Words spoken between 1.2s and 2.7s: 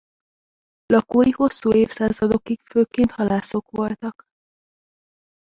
hosszú évszázadokig